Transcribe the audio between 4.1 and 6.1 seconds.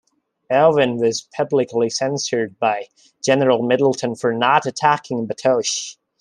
for not attacking Batoche.